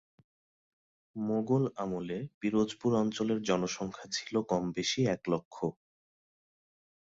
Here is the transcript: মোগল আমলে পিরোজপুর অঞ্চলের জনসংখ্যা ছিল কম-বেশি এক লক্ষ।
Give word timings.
মোগল 1.15 1.63
আমলে 1.77 2.17
পিরোজপুর 2.39 2.91
অঞ্চলের 2.95 3.39
জনসংখ্যা 3.43 4.05
ছিল 4.15 4.33
কম-বেশি 4.49 5.01
এক 5.07 5.21
লক্ষ। 5.31 5.55